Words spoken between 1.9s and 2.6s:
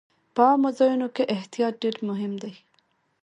مهم دی.